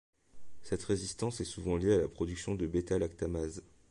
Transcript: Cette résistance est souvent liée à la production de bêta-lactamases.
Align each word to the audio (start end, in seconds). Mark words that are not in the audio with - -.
Cette 0.63 0.81
résistance 0.81 1.41
est 1.41 1.45
souvent 1.45 1.77
liée 1.77 1.93
à 1.93 1.99
la 1.99 2.07
production 2.07 2.55
de 2.55 2.65
bêta-lactamases. 2.65 3.61